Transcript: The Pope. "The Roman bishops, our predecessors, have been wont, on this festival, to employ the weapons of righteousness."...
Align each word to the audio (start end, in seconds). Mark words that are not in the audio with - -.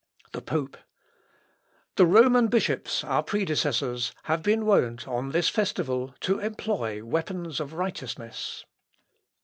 The 0.31 0.41
Pope. 0.41 0.77
"The 1.95 2.07
Roman 2.07 2.47
bishops, 2.47 3.03
our 3.03 3.21
predecessors, 3.21 4.13
have 4.23 4.41
been 4.41 4.65
wont, 4.65 5.07
on 5.07 5.29
this 5.29 5.47
festival, 5.47 6.15
to 6.21 6.39
employ 6.39 6.95
the 6.95 7.01
weapons 7.05 7.59
of 7.59 7.73
righteousness."... 7.73 8.65